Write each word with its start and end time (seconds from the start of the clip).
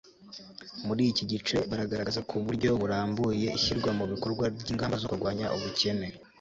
muri 0.85 1.01
iki 1.11 1.23
gice 1.31 1.55
baragaragaza 1.69 2.21
ku 2.29 2.35
buryo 2.45 2.69
burambuye, 2.81 3.47
ishyirwa 3.57 3.89
mu 3.97 4.05
bikorwa 4.11 4.43
ry'ingamba 4.61 4.95
zo 5.01 5.09
kurwanya 5.11 5.45
ubukene 5.55 6.07